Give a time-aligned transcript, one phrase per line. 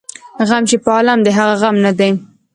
[0.39, 2.09] ـ غم چې په عالم دى هغه غم نه دى.